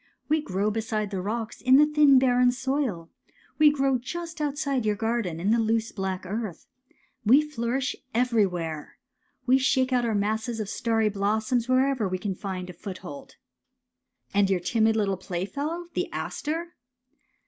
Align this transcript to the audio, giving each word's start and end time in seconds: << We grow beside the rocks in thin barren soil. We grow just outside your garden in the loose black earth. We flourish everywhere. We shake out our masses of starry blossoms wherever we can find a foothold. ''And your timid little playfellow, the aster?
<< 0.17 0.29
We 0.29 0.41
grow 0.41 0.71
beside 0.71 1.11
the 1.11 1.21
rocks 1.21 1.61
in 1.61 1.93
thin 1.93 2.17
barren 2.17 2.51
soil. 2.51 3.11
We 3.59 3.69
grow 3.71 3.99
just 3.99 4.41
outside 4.41 4.83
your 4.83 4.95
garden 4.95 5.39
in 5.39 5.51
the 5.51 5.59
loose 5.59 5.91
black 5.91 6.25
earth. 6.25 6.65
We 7.23 7.43
flourish 7.43 7.95
everywhere. 8.11 8.97
We 9.45 9.59
shake 9.59 9.93
out 9.93 10.03
our 10.03 10.15
masses 10.15 10.59
of 10.59 10.69
starry 10.69 11.09
blossoms 11.09 11.69
wherever 11.69 12.07
we 12.09 12.17
can 12.17 12.33
find 12.33 12.67
a 12.71 12.73
foothold. 12.73 13.35
''And 14.33 14.49
your 14.49 14.59
timid 14.59 14.95
little 14.95 15.17
playfellow, 15.17 15.85
the 15.93 16.11
aster? 16.11 16.73